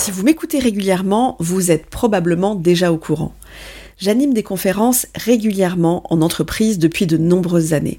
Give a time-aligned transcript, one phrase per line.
[0.00, 3.34] Si vous m'écoutez régulièrement, vous êtes probablement déjà au courant.
[3.98, 7.98] J'anime des conférences régulièrement en entreprise depuis de nombreuses années.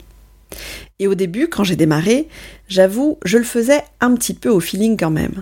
[0.98, 2.28] Et au début, quand j'ai démarré,
[2.68, 5.42] j'avoue, je le faisais un petit peu au feeling quand même.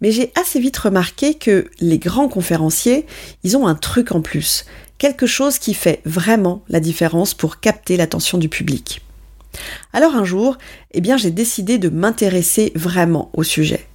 [0.00, 3.06] Mais j'ai assez vite remarqué que les grands conférenciers,
[3.44, 4.64] ils ont un truc en plus,
[4.98, 9.02] quelque chose qui fait vraiment la différence pour capter l'attention du public.
[9.92, 10.58] Alors un jour,
[10.90, 13.86] eh bien, j'ai décidé de m'intéresser vraiment au sujet.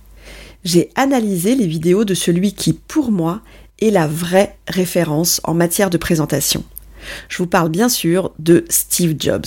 [0.65, 3.41] J'ai analysé les vidéos de celui qui, pour moi,
[3.79, 6.63] est la vraie référence en matière de présentation.
[7.29, 9.45] Je vous parle bien sûr de Steve Jobs.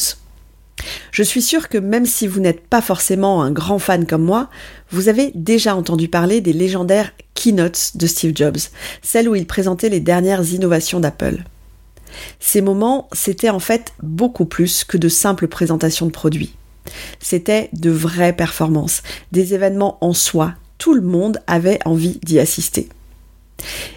[1.10, 4.48] Je suis sûre que même si vous n'êtes pas forcément un grand fan comme moi,
[4.90, 8.58] vous avez déjà entendu parler des légendaires keynotes de Steve Jobs,
[9.02, 11.42] celles où il présentait les dernières innovations d'Apple.
[12.38, 16.54] Ces moments, c'était en fait beaucoup plus que de simples présentations de produits.
[17.18, 19.02] C'était de vraies performances,
[19.32, 22.88] des événements en soi, tout le monde avait envie d'y assister.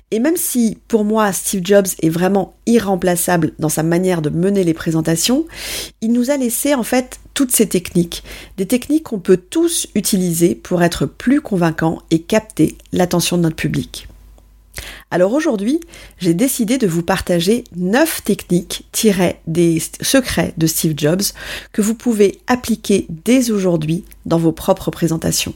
[0.10, 4.64] Et même si pour moi Steve Jobs est vraiment irremplaçable dans sa manière de mener
[4.64, 5.46] les présentations,
[6.02, 8.24] il nous a laissé en fait toutes ces techniques,
[8.58, 13.56] des techniques qu'on peut tous utiliser pour être plus convaincants et capter l'attention de notre
[13.56, 14.08] public.
[15.12, 15.80] Alors aujourd'hui,
[16.18, 21.22] j'ai décidé de vous partager 9 techniques tirées des secrets de Steve Jobs
[21.72, 25.53] que vous pouvez appliquer dès aujourd'hui dans vos propres présentations.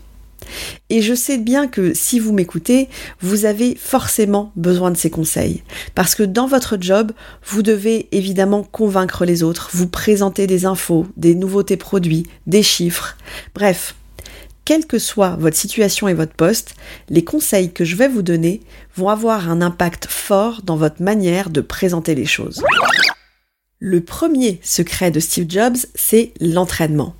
[0.89, 2.89] Et je sais bien que si vous m'écoutez,
[3.22, 5.63] vous avez forcément besoin de ces conseils.
[5.95, 7.11] Parce que dans votre job,
[7.45, 13.17] vous devez évidemment convaincre les autres, vous présenter des infos, des nouveautés produits, des chiffres.
[13.53, 13.95] Bref,
[14.66, 16.75] quelle que soit votre situation et votre poste,
[17.09, 18.62] les conseils que je vais vous donner
[18.95, 22.63] vont avoir un impact fort dans votre manière de présenter les choses.
[23.79, 27.16] Le premier secret de Steve Jobs, c'est l'entraînement.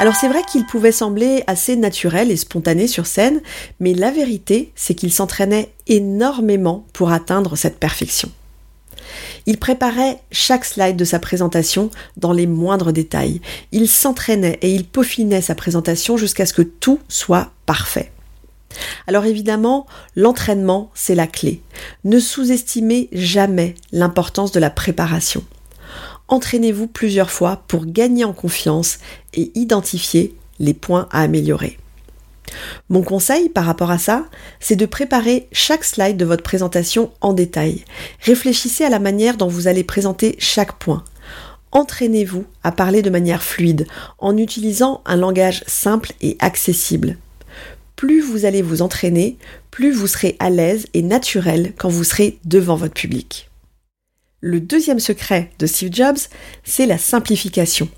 [0.00, 3.42] Alors c'est vrai qu'il pouvait sembler assez naturel et spontané sur scène,
[3.80, 8.30] mais la vérité, c'est qu'il s'entraînait énormément pour atteindre cette perfection.
[9.44, 13.42] Il préparait chaque slide de sa présentation dans les moindres détails.
[13.72, 18.10] Il s'entraînait et il peaufinait sa présentation jusqu'à ce que tout soit parfait.
[19.06, 21.60] Alors évidemment, l'entraînement, c'est la clé.
[22.04, 25.44] Ne sous-estimez jamais l'importance de la préparation
[26.30, 28.98] entraînez-vous plusieurs fois pour gagner en confiance
[29.34, 31.78] et identifier les points à améliorer.
[32.88, 34.24] Mon conseil par rapport à ça,
[34.58, 37.84] c'est de préparer chaque slide de votre présentation en détail.
[38.22, 41.04] Réfléchissez à la manière dont vous allez présenter chaque point.
[41.72, 43.86] Entraînez-vous à parler de manière fluide
[44.18, 47.16] en utilisant un langage simple et accessible.
[47.94, 49.36] Plus vous allez vous entraîner,
[49.70, 53.49] plus vous serez à l'aise et naturel quand vous serez devant votre public.
[54.42, 56.16] Le deuxième secret de Steve Jobs,
[56.64, 57.90] c'est la simplification.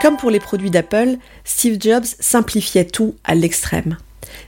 [0.00, 3.98] Comme pour les produits d'Apple, Steve Jobs simplifiait tout à l'extrême.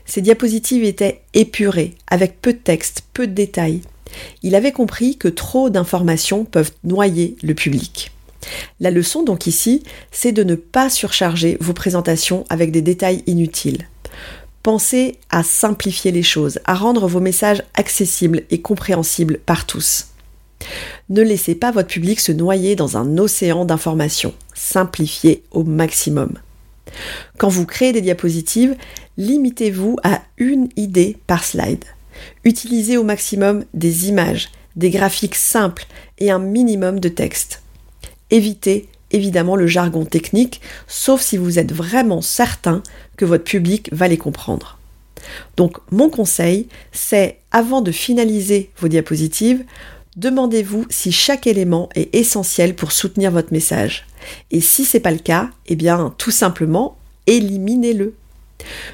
[0.05, 3.81] Ses diapositives étaient épurées, avec peu de texte, peu de détails.
[4.43, 8.11] Il avait compris que trop d'informations peuvent noyer le public.
[8.79, 13.89] La leçon donc ici, c'est de ne pas surcharger vos présentations avec des détails inutiles.
[14.61, 20.12] Pensez à simplifier les choses, à rendre vos messages accessibles et compréhensibles par tous.
[21.09, 24.33] Ne laissez pas votre public se noyer dans un océan d'informations.
[24.53, 26.33] Simplifiez au maximum.
[27.37, 28.75] Quand vous créez des diapositives,
[29.17, 31.85] limitez-vous à une idée par slide.
[32.43, 35.85] Utilisez au maximum des images, des graphiques simples
[36.19, 37.61] et un minimum de texte.
[38.29, 42.81] Évitez évidemment le jargon technique, sauf si vous êtes vraiment certain
[43.15, 44.79] que votre public va les comprendre.
[45.55, 49.63] Donc mon conseil, c'est avant de finaliser vos diapositives,
[50.15, 54.05] Demandez-vous si chaque élément est essentiel pour soutenir votre message.
[54.51, 58.15] Et si c'est pas le cas, eh bien, tout simplement, éliminez-le.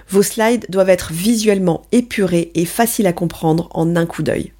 [0.09, 4.53] Vos slides doivent être visuellement épurés et faciles à comprendre en un coup d'œil.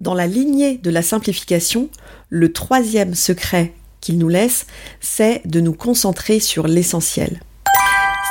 [0.00, 1.88] Dans la lignée de la simplification,
[2.28, 4.66] le troisième secret qu'il nous laisse,
[5.00, 7.40] c'est de nous concentrer sur l'essentiel.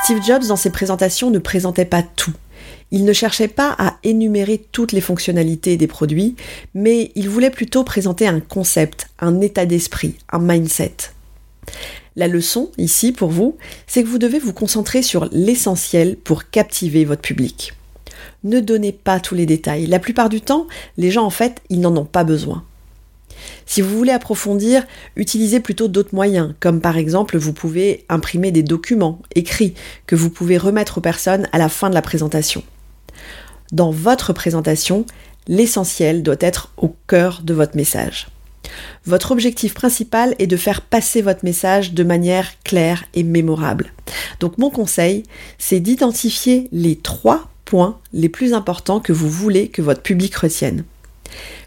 [0.04, 2.34] Steve Jobs, dans ses présentations, ne présentait pas tout.
[2.90, 6.36] Il ne cherchait pas à énumérer toutes les fonctionnalités des produits,
[6.74, 10.94] mais il voulait plutôt présenter un concept, un état d'esprit, un mindset.
[12.16, 17.04] La leçon, ici, pour vous, c'est que vous devez vous concentrer sur l'essentiel pour captiver
[17.04, 17.74] votre public.
[18.44, 19.86] Ne donnez pas tous les détails.
[19.86, 22.62] La plupart du temps, les gens, en fait, ils n'en ont pas besoin.
[23.66, 24.86] Si vous voulez approfondir,
[25.16, 29.74] utilisez plutôt d'autres moyens, comme par exemple vous pouvez imprimer des documents écrits
[30.06, 32.62] que vous pouvez remettre aux personnes à la fin de la présentation.
[33.74, 35.04] Dans votre présentation,
[35.48, 38.28] l'essentiel doit être au cœur de votre message.
[39.04, 43.92] Votre objectif principal est de faire passer votre message de manière claire et mémorable.
[44.38, 45.24] Donc mon conseil,
[45.58, 50.84] c'est d'identifier les trois points les plus importants que vous voulez que votre public retienne.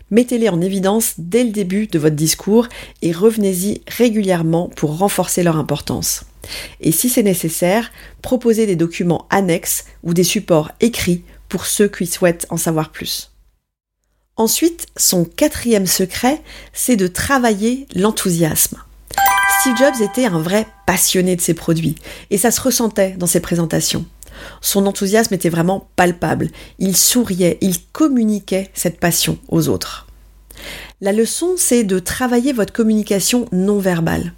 [0.09, 2.69] Mettez-les en évidence dès le début de votre discours
[3.01, 6.24] et revenez-y régulièrement pour renforcer leur importance.
[6.80, 12.05] Et si c'est nécessaire, proposez des documents annexes ou des supports écrits pour ceux qui
[12.05, 13.31] souhaitent en savoir plus.
[14.35, 16.41] Ensuite, son quatrième secret,
[16.73, 18.77] c'est de travailler l'enthousiasme.
[19.59, 21.95] Steve Jobs était un vrai passionné de ses produits,
[22.29, 24.05] et ça se ressentait dans ses présentations.
[24.61, 30.07] Son enthousiasme était vraiment palpable, il souriait, il communiquait cette passion aux autres.
[31.01, 34.33] La leçon, c'est de travailler votre communication non verbale.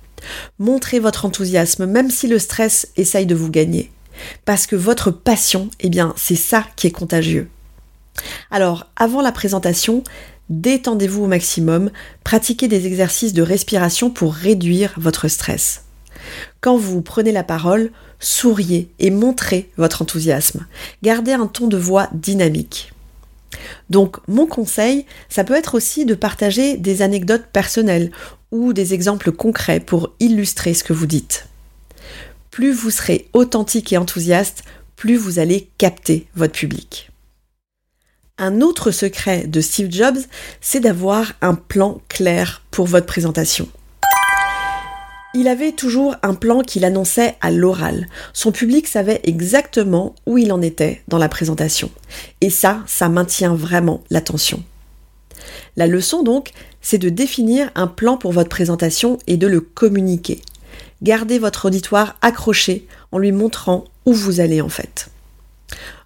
[0.58, 3.92] Montrez votre enthousiasme, même si le stress essaye de vous gagner.
[4.46, 7.50] Parce que votre passion, eh bien, c'est ça qui est contagieux.
[8.52, 10.04] Alors, avant la présentation,
[10.50, 11.92] détendez-vous au maximum,
[12.24, 15.84] pratiquez des exercices de respiration pour réduire votre stress.
[16.62, 20.66] Quand vous prenez la parole, souriez et montrez votre enthousiasme.
[21.04, 22.92] Gardez un ton de voix dynamique.
[23.90, 28.12] Donc mon conseil, ça peut être aussi de partager des anecdotes personnelles
[28.52, 31.48] ou des exemples concrets pour illustrer ce que vous dites.
[32.60, 34.64] Plus vous serez authentique et enthousiaste,
[34.98, 37.10] plus vous allez capter votre public.
[38.38, 40.18] Un autre secret de Steve Jobs,
[40.60, 43.70] c'est d'avoir un plan clair pour votre présentation.
[45.34, 48.08] Il avait toujours un plan qu'il annonçait à l'oral.
[48.34, 51.90] Son public savait exactement où il en était dans la présentation.
[52.42, 54.62] Et ça, ça maintient vraiment l'attention.
[55.78, 56.52] La leçon donc,
[56.82, 60.42] c'est de définir un plan pour votre présentation et de le communiquer.
[61.02, 65.10] Gardez votre auditoire accroché en lui montrant où vous allez en fait.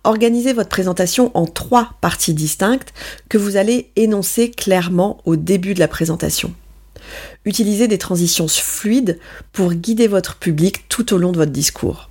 [0.04, 2.94] Organisez votre présentation en trois parties distinctes
[3.30, 6.54] que vous allez énoncer clairement au début de la présentation.
[7.46, 9.20] Utilisez des transitions fluides
[9.52, 12.10] pour guider votre public tout au long de votre discours.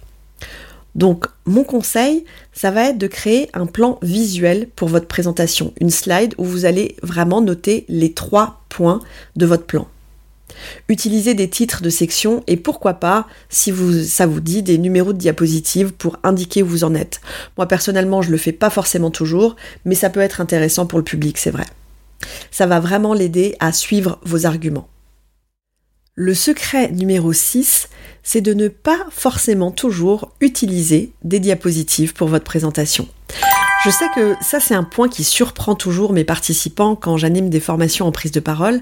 [0.95, 5.91] Donc, mon conseil, ça va être de créer un plan visuel pour votre présentation, une
[5.91, 9.01] slide où vous allez vraiment noter les trois points
[9.37, 9.89] de votre plan.
[10.89, 13.73] Utilisez des titres de section et pourquoi pas, si
[14.05, 17.21] ça vous dit, des numéros de diapositives pour indiquer où vous en êtes.
[17.57, 21.05] Moi personnellement, je le fais pas forcément toujours, mais ça peut être intéressant pour le
[21.05, 21.67] public, c'est vrai.
[22.51, 24.89] Ça va vraiment l'aider à suivre vos arguments.
[26.15, 27.89] Le secret numéro 6,
[28.23, 33.09] c'est de ne pas forcément toujours utiliser des diapositives pour votre présentation.
[33.85, 37.59] Je sais que ça c'est un point qui surprend toujours mes participants quand j'anime des
[37.59, 38.81] formations en prise de parole,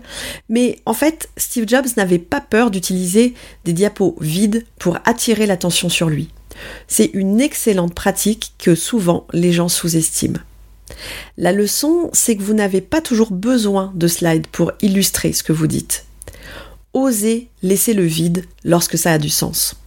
[0.51, 3.33] mais en fait Steve Jobs n'avait pas peur d'utiliser
[3.65, 6.29] des diapos vides pour attirer l'attention sur lui.
[6.87, 10.39] C'est une excellente pratique que souvent les gens sous-estiment.
[11.39, 15.55] La leçon, c'est que vous n'avez pas toujours besoin de slides pour illustrer ce que
[15.55, 16.05] vous dites.
[16.93, 19.80] Osez laisser le vide lorsque ça a du sens.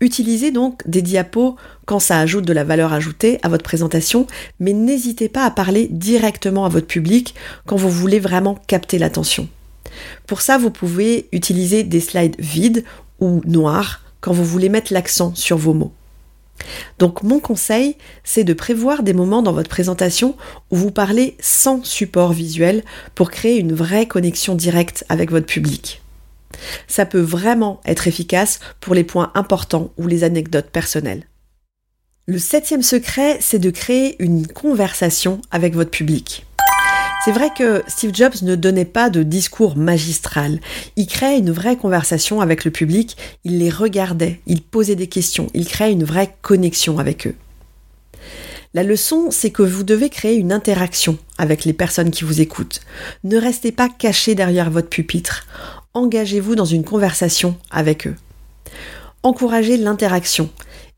[0.00, 4.26] Utilisez donc des diapos quand ça ajoute de la valeur ajoutée à votre présentation,
[4.60, 7.34] mais n'hésitez pas à parler directement à votre public
[7.66, 9.48] quand vous voulez vraiment capter l'attention.
[10.26, 12.84] Pour ça, vous pouvez utiliser des slides vides
[13.20, 15.92] ou noirs quand vous voulez mettre l'accent sur vos mots.
[16.98, 20.36] Donc mon conseil, c'est de prévoir des moments dans votre présentation
[20.70, 22.82] où vous parlez sans support visuel
[23.14, 26.02] pour créer une vraie connexion directe avec votre public.
[26.88, 31.24] Ça peut vraiment être efficace pour les points importants ou les anecdotes personnelles.
[32.26, 36.44] Le septième secret, c'est de créer une conversation avec votre public.
[37.24, 40.60] C'est vrai que Steve Jobs ne donnait pas de discours magistral.
[40.96, 45.48] Il créait une vraie conversation avec le public, il les regardait, il posait des questions,
[45.54, 47.34] il créait une vraie connexion avec eux.
[48.74, 52.80] La leçon, c'est que vous devez créer une interaction avec les personnes qui vous écoutent.
[53.24, 55.46] Ne restez pas caché derrière votre pupitre
[55.96, 58.14] engagez-vous dans une conversation avec eux.
[59.22, 60.50] Encouragez l'interaction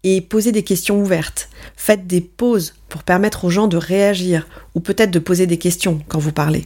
[0.02, 1.48] et posez des questions ouvertes.
[1.76, 6.00] Faites des pauses pour permettre aux gens de réagir ou peut-être de poser des questions
[6.08, 6.64] quand vous parlez.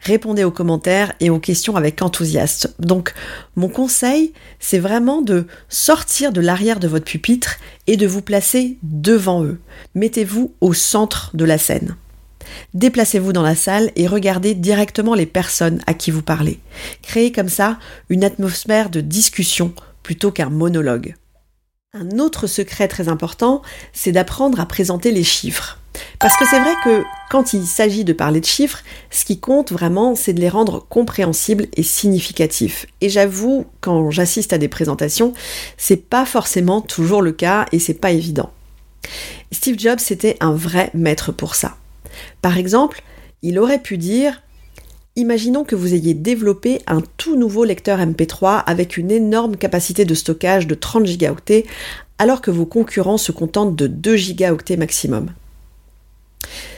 [0.00, 2.70] Répondez aux commentaires et aux questions avec enthousiasme.
[2.78, 3.14] Donc,
[3.56, 8.76] mon conseil, c'est vraiment de sortir de l'arrière de votre pupitre et de vous placer
[8.82, 9.58] devant eux.
[9.94, 11.96] Mettez-vous au centre de la scène.
[12.74, 16.58] Déplacez-vous dans la salle et regardez directement les personnes à qui vous parlez.
[17.02, 21.14] Créez comme ça une atmosphère de discussion plutôt qu'un monologue.
[21.92, 25.78] Un autre secret très important, c'est d'apprendre à présenter les chiffres.
[26.18, 29.70] Parce que c'est vrai que quand il s'agit de parler de chiffres, ce qui compte
[29.70, 32.86] vraiment, c'est de les rendre compréhensibles et significatifs.
[33.00, 35.34] Et j'avoue, quand j'assiste à des présentations,
[35.76, 38.50] c'est pas forcément toujours le cas et c'est pas évident.
[39.52, 41.76] Steve Jobs c'était un vrai maître pour ça.
[42.42, 43.02] Par exemple,
[43.42, 44.42] il aurait pu dire
[45.16, 50.14] Imaginons que vous ayez développé un tout nouveau lecteur MP3 avec une énorme capacité de
[50.14, 51.66] stockage de 30 gigaoctets
[52.18, 55.30] alors que vos concurrents se contentent de 2 gigaoctets maximum.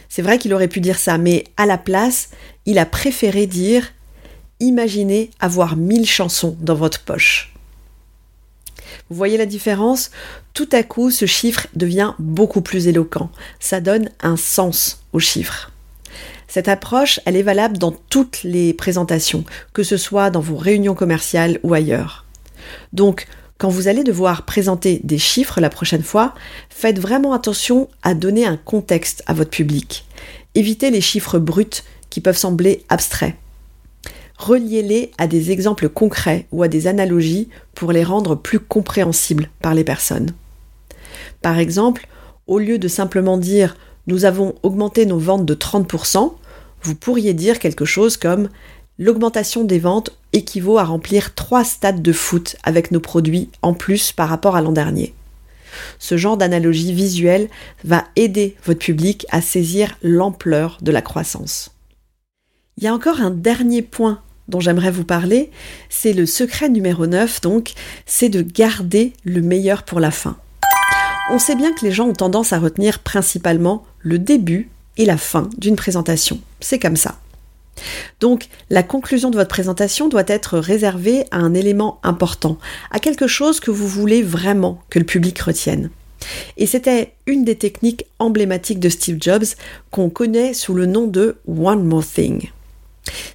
[0.09, 2.29] C'est vrai qu'il aurait pu dire ça, mais à la place,
[2.67, 3.93] il a préféré dire
[4.61, 7.56] Imaginez avoir 1000 chansons dans votre poche.
[9.09, 10.11] Vous voyez la différence?
[10.53, 13.31] Tout à coup, ce chiffre devient beaucoup plus éloquent.
[13.61, 15.71] Ça donne un sens au chiffre.
[16.49, 20.95] Cette approche, elle est valable dans toutes les présentations, que ce soit dans vos réunions
[20.95, 22.25] commerciales ou ailleurs.
[22.93, 23.27] Donc,
[23.59, 26.35] quand vous allez devoir présenter des chiffres la prochaine fois,
[26.69, 30.05] faites vraiment attention à donner un contexte à votre public.
[30.55, 33.35] Évitez les chiffres bruts qui peuvent sembler abstraits.
[34.39, 39.75] Reliez-les à des exemples concrets ou à des analogies pour les rendre plus compréhensibles par
[39.75, 40.33] les personnes.
[41.43, 42.07] Par exemple,
[42.47, 43.77] au lieu de simplement dire
[44.07, 46.33] nous avons augmenté nos ventes de 30%,
[46.83, 48.49] vous pourriez dire quelque chose comme
[48.99, 54.13] l'augmentation des ventes équivaut à remplir trois stades de foot avec nos produits en plus
[54.13, 55.15] par rapport à l'an dernier.
[55.99, 57.49] Ce genre d'analogie visuelle
[57.85, 61.71] va aider votre public à saisir l'ampleur de la croissance.
[62.79, 65.51] Il y a encore un dernier point dont j'aimerais vous parler,
[65.89, 67.73] c'est le secret numéro 9, donc
[68.05, 70.37] c'est de garder le meilleur pour la fin.
[71.31, 75.17] On sait bien que les gens ont tendance à retenir principalement le début et la
[75.17, 76.41] fin d'une présentation.
[76.61, 77.19] C'est comme ça.
[78.21, 82.59] Donc, la conclusion de votre présentation doit être réservée à un élément important,
[82.91, 85.91] à quelque chose que vous voulez vraiment que le public retienne.
[86.57, 89.45] Et c'était une des techniques emblématiques de Steve Jobs
[89.91, 92.51] qu'on connaît sous le nom de One More Thing.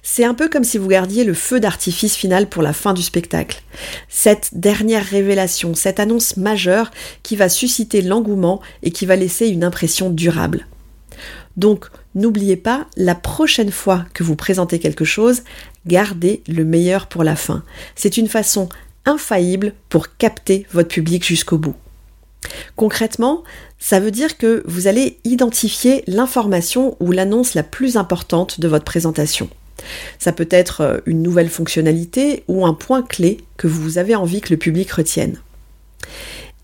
[0.02, 3.02] C'est un peu comme si vous gardiez le feu d'artifice final pour la fin du
[3.02, 3.62] spectacle.
[4.08, 6.90] Cette dernière révélation, cette annonce majeure
[7.22, 10.66] qui va susciter l'engouement et qui va laisser une impression durable.
[11.56, 15.42] Donc, n'oubliez pas, la prochaine fois que vous présentez quelque chose,
[15.86, 17.62] gardez le meilleur pour la fin.
[17.94, 18.68] C'est une façon
[19.04, 21.74] infaillible pour capter votre public jusqu'au bout.
[22.76, 23.44] Concrètement,
[23.78, 28.84] ça veut dire que vous allez identifier l'information ou l'annonce la plus importante de votre
[28.84, 29.48] présentation.
[30.18, 34.40] Ça peut être euh, une nouvelle fonctionnalité ou un point clé que vous avez envie
[34.40, 35.40] que le public retienne.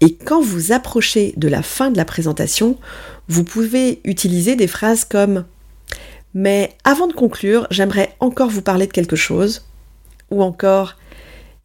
[0.00, 2.78] Et quand vous approchez de la fin de la présentation,
[3.28, 5.44] vous pouvez utiliser des phrases comme
[6.34, 9.66] Mais avant de conclure, j'aimerais encore vous parler de quelque chose.
[10.30, 10.96] Ou encore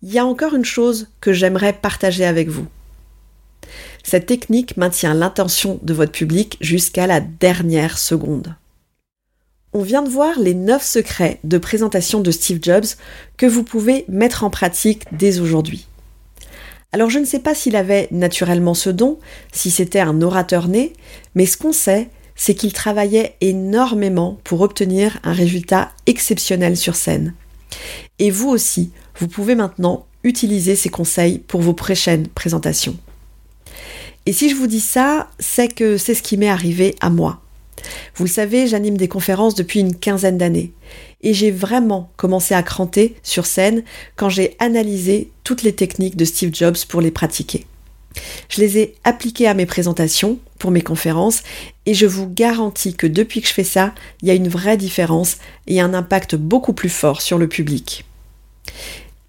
[0.02, 2.66] Il y a encore une chose que j'aimerais partager avec vous.
[4.04, 8.56] Cette technique maintient l'intention de votre public jusqu'à la dernière seconde.
[9.76, 12.86] On vient de voir les 9 secrets de présentation de Steve Jobs
[13.38, 15.88] que vous pouvez mettre en pratique dès aujourd'hui.
[16.92, 19.18] Alors je ne sais pas s'il avait naturellement ce don,
[19.52, 20.94] si c'était un orateur né,
[21.34, 27.34] mais ce qu'on sait, c'est qu'il travaillait énormément pour obtenir un résultat exceptionnel sur scène.
[28.20, 32.98] Et vous aussi, vous pouvez maintenant utiliser ces conseils pour vos prochaines présentations.
[34.28, 37.43] Et si je vous dis ça, c'est que c'est ce qui m'est arrivé à moi.
[38.16, 40.72] Vous le savez, j'anime des conférences depuis une quinzaine d'années.
[41.22, 43.84] Et j'ai vraiment commencé à cranter sur scène
[44.16, 47.66] quand j'ai analysé toutes les techniques de Steve Jobs pour les pratiquer.
[48.50, 51.44] Je les ai appliquées à mes présentations, pour mes conférences,
[51.86, 54.78] et je vous garantis que depuis que je fais ça, il y a une vraie
[54.78, 55.38] différence
[55.68, 58.06] et un impact beaucoup plus fort sur le public.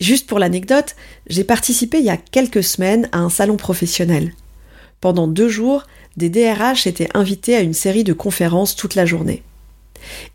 [0.01, 0.97] Juste pour l'anecdote,
[1.29, 4.35] j'ai participé il y a quelques semaines à un salon professionnel.
[5.01, 5.85] Pendant deux jours,
[6.17, 9.43] des DRH étaient invités à une série de conférences toute la journée.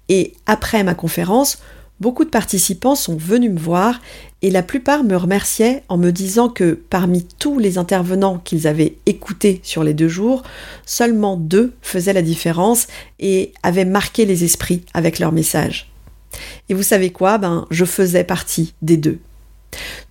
[0.08, 1.60] Et après ma conférence,
[2.00, 4.02] beaucoup de participants sont venus me voir
[4.42, 8.96] et la plupart me remerciaient en me disant que parmi tous les intervenants qu'ils avaient
[9.06, 10.44] écoutés sur les deux jours,
[10.86, 12.88] seulement deux faisaient la différence
[13.20, 15.92] et avaient marqué les esprits avec leur message.
[16.70, 17.38] Et vous savez quoi?
[17.38, 19.20] Ben, je faisais partie des deux.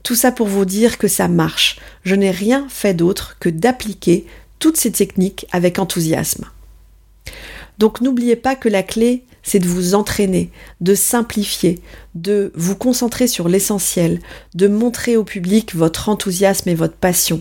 [0.03, 1.79] Tout ça pour vous dire que ça marche.
[2.05, 4.27] Je n'ai rien fait d'autre que d'appliquer
[4.59, 6.47] toutes ces techniques avec enthousiasme.
[7.79, 10.51] Donc n'oubliez pas que la clé, c'est de vous entraîner,
[10.81, 11.81] de simplifier,
[12.15, 14.21] de vous concentrer sur l'essentiel,
[14.55, 17.41] de montrer au public votre enthousiasme et votre passion,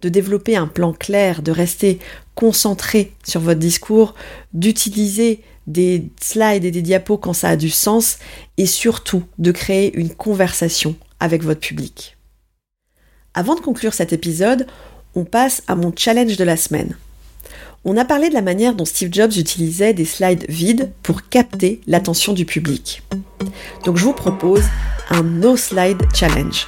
[0.00, 1.98] de développer un plan clair, de rester
[2.34, 4.14] concentré sur votre discours,
[4.52, 8.18] d'utiliser des slides et des diapos quand ça a du sens,
[8.56, 12.16] et surtout de créer une conversation avec votre public.
[13.34, 14.66] Avant de conclure cet épisode,
[15.14, 16.96] on passe à mon challenge de la semaine.
[17.84, 21.80] On a parlé de la manière dont Steve Jobs utilisait des slides vides pour capter
[21.86, 23.02] l'attention du public.
[23.84, 24.64] Donc je vous propose
[25.10, 26.66] un No Slide Challenge.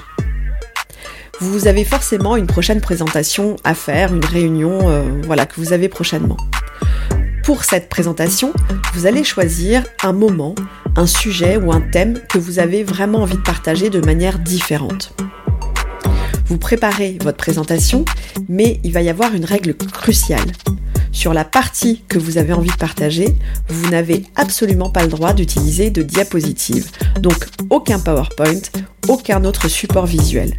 [1.41, 5.89] Vous avez forcément une prochaine présentation à faire, une réunion euh, voilà, que vous avez
[5.89, 6.37] prochainement.
[7.45, 8.53] Pour cette présentation,
[8.95, 10.55] vous allez choisir un moment,
[10.97, 15.15] un sujet ou un thème que vous avez vraiment envie de partager de manière différente.
[16.47, 18.05] Vous préparez votre présentation,
[18.49, 20.53] mais il va y avoir une règle cruciale.
[21.11, 23.35] Sur la partie que vous avez envie de partager,
[23.69, 26.91] vous n'avez absolument pas le droit d'utiliser de diapositives.
[27.21, 28.61] Donc aucun PowerPoint,
[29.09, 30.55] aucun autre support visuel.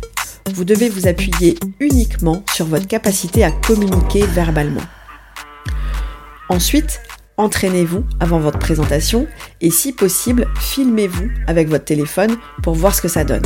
[0.53, 4.82] Vous devez vous appuyer uniquement sur votre capacité à communiquer verbalement.
[6.50, 7.01] Ensuite,
[7.38, 9.27] entraînez-vous avant votre présentation
[9.62, 13.46] et si possible, filmez-vous avec votre téléphone pour voir ce que ça donne.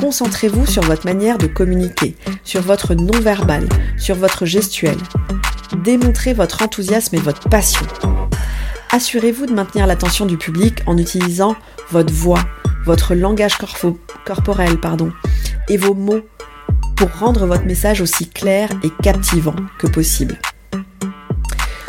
[0.00, 3.68] Concentrez-vous sur votre manière de communiquer, sur votre non-verbal,
[3.98, 4.96] sur votre gestuel.
[5.84, 7.86] Démontrez votre enthousiasme et votre passion.
[8.90, 11.56] Assurez-vous de maintenir l'attention du public en utilisant
[11.90, 12.40] votre voix,
[12.84, 13.56] votre langage
[14.24, 15.12] corporel pardon,
[15.68, 16.22] et vos mots
[16.96, 20.38] pour rendre votre message aussi clair et captivant que possible.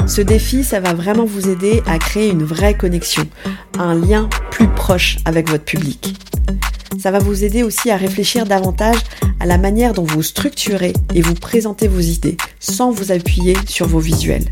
[0.05, 3.27] Ce défi, ça va vraiment vous aider à créer une vraie connexion,
[3.79, 6.15] un lien plus proche avec votre public
[6.99, 8.97] ça va vous aider aussi à réfléchir davantage
[9.39, 13.87] à la manière dont vous structurez et vous présentez vos idées sans vous appuyer sur
[13.87, 14.45] vos visuels.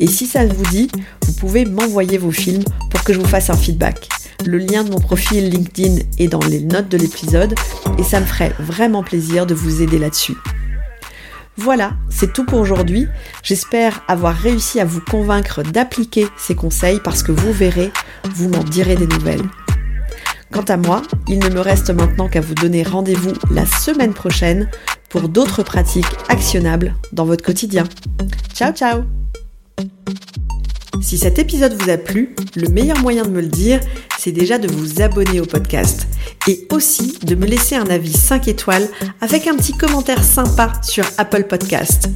[0.00, 0.88] Et si ça vous dit,
[1.26, 4.08] vous pouvez m'envoyer vos films pour que je vous fasse un feedback.
[4.44, 7.54] Le lien de mon profil LinkedIn est dans les notes de l'épisode
[7.98, 10.36] et ça me ferait vraiment plaisir de vous aider là-dessus.
[11.56, 13.06] Voilà, c'est tout pour aujourd'hui.
[13.42, 17.90] J'espère avoir réussi à vous convaincre d'appliquer ces conseils parce que vous verrez,
[18.34, 19.42] vous m'en direz des nouvelles.
[20.52, 24.68] Quant à moi, il ne me reste maintenant qu'à vous donner rendez-vous la semaine prochaine
[25.08, 27.84] pour d'autres pratiques actionnables dans votre quotidien.
[28.54, 29.04] Ciao ciao
[31.00, 33.80] Si cet épisode vous a plu, le meilleur moyen de me le dire,
[34.18, 36.06] c'est déjà de vous abonner au podcast
[36.48, 38.88] et aussi de me laisser un avis 5 étoiles
[39.20, 42.08] avec un petit commentaire sympa sur Apple Podcast.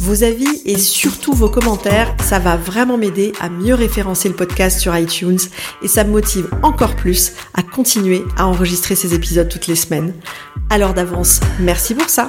[0.00, 4.78] Vos avis et surtout vos commentaires, ça va vraiment m'aider à mieux référencer le podcast
[4.78, 5.38] sur iTunes
[5.82, 10.12] et ça me motive encore plus à continuer à enregistrer ces épisodes toutes les semaines.
[10.68, 12.26] Alors d'avance, merci pour ça.